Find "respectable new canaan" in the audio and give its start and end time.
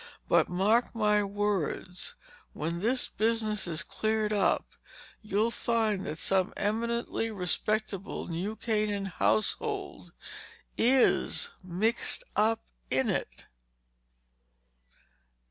7.29-9.05